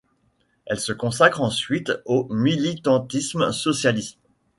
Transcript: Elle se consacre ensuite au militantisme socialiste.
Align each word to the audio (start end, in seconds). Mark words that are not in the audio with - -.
Elle 0.65 0.79
se 0.79 0.93
consacre 0.93 1.41
ensuite 1.41 1.91
au 2.05 2.27
militantisme 2.33 3.51
socialiste. 3.51 4.17